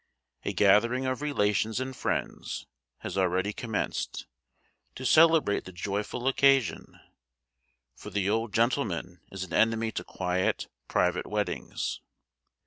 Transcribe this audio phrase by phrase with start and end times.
[0.43, 2.65] A gathering of relations and friends
[3.01, 4.25] has already commenced,
[4.95, 6.99] to celebrate the joyful occasion;
[7.93, 12.01] for the old gentleman is an enemy to quiet, private weddings.